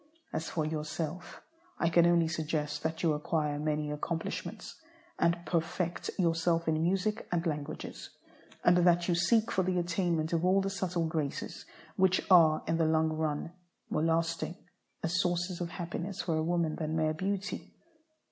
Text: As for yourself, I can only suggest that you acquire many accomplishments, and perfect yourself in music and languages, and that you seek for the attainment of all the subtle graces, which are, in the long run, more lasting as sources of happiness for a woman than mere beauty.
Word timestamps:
As 0.33 0.49
for 0.49 0.65
yourself, 0.65 1.43
I 1.77 1.89
can 1.89 2.07
only 2.07 2.27
suggest 2.27 2.81
that 2.81 3.03
you 3.03 3.13
acquire 3.13 3.59
many 3.59 3.91
accomplishments, 3.91 4.81
and 5.19 5.45
perfect 5.45 6.09
yourself 6.17 6.67
in 6.67 6.81
music 6.81 7.27
and 7.31 7.45
languages, 7.45 8.09
and 8.63 8.77
that 8.77 9.07
you 9.07 9.13
seek 9.13 9.51
for 9.51 9.61
the 9.63 9.77
attainment 9.77 10.33
of 10.33 10.43
all 10.43 10.59
the 10.59 10.71
subtle 10.71 11.05
graces, 11.05 11.67
which 11.97 12.19
are, 12.31 12.63
in 12.65 12.77
the 12.77 12.85
long 12.87 13.09
run, 13.13 13.51
more 13.91 14.03
lasting 14.03 14.55
as 15.03 15.19
sources 15.21 15.61
of 15.61 15.69
happiness 15.69 16.23
for 16.23 16.35
a 16.35 16.41
woman 16.43 16.77
than 16.77 16.95
mere 16.95 17.13
beauty. 17.13 17.71